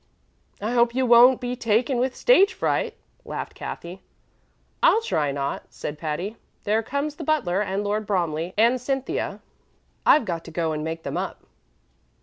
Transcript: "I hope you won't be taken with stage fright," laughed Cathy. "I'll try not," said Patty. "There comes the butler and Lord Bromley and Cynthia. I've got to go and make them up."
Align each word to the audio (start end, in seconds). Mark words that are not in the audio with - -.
"I 0.59 0.71
hope 0.71 0.95
you 0.95 1.05
won't 1.05 1.39
be 1.39 1.55
taken 1.55 1.99
with 1.99 2.15
stage 2.15 2.55
fright," 2.55 2.95
laughed 3.23 3.53
Cathy. 3.53 4.01
"I'll 4.81 5.03
try 5.03 5.31
not," 5.31 5.65
said 5.71 5.99
Patty. 5.99 6.37
"There 6.63 6.81
comes 6.81 7.17
the 7.17 7.23
butler 7.23 7.61
and 7.61 7.83
Lord 7.83 8.07
Bromley 8.07 8.55
and 8.57 8.81
Cynthia. 8.81 9.41
I've 10.03 10.25
got 10.25 10.43
to 10.45 10.49
go 10.51 10.71
and 10.71 10.83
make 10.83 11.03
them 11.03 11.17
up." 11.17 11.43